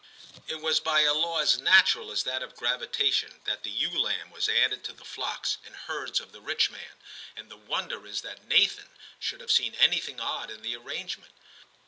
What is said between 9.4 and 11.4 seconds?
have seen anything odd in the arrangement.